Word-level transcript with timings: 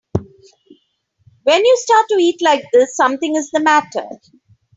When 1.43 1.63
you 1.63 1.77
start 1.77 2.07
to 2.09 2.15
eat 2.15 2.41
like 2.41 2.63
this 2.73 2.95
something 2.95 3.35
is 3.35 3.51
the 3.51 3.59
matter. 3.59 4.09